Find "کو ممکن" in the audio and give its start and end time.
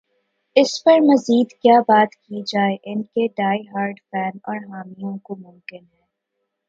5.17-5.83